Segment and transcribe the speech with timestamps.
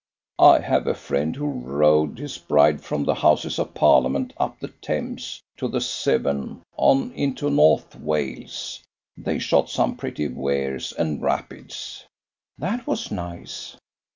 [0.39, 4.69] "I have a friend who rowed his bride from the Houses of Parliament up the
[4.81, 8.81] Thames to the Severn on into North Wales.
[9.15, 12.05] They shot some pretty weirs and rapids."
[12.57, 13.77] "That was nice."